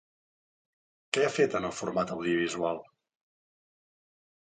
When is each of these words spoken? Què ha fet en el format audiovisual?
Què 1.17 1.27
ha 1.27 1.35
fet 1.35 1.59
en 1.61 1.69
el 1.71 1.77
format 1.83 2.17
audiovisual? 2.17 2.83